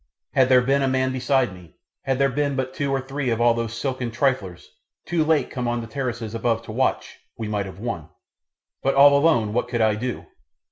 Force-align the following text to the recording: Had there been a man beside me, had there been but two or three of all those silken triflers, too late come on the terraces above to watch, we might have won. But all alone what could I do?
Had 0.33 0.49
there 0.49 0.63
been 0.63 0.81
a 0.81 0.87
man 0.87 1.11
beside 1.11 1.53
me, 1.53 1.75
had 2.05 2.17
there 2.17 2.27
been 2.31 2.55
but 2.55 2.73
two 2.73 2.89
or 2.91 2.99
three 3.01 3.29
of 3.29 3.39
all 3.39 3.53
those 3.53 3.77
silken 3.79 4.09
triflers, 4.09 4.69
too 5.05 5.23
late 5.23 5.51
come 5.51 5.67
on 5.67 5.79
the 5.81 5.85
terraces 5.85 6.33
above 6.33 6.63
to 6.63 6.71
watch, 6.71 7.19
we 7.37 7.47
might 7.47 7.67
have 7.67 7.77
won. 7.77 8.09
But 8.81 8.95
all 8.95 9.15
alone 9.15 9.53
what 9.53 9.67
could 9.67 9.79
I 9.81 9.93
do? 9.93 10.25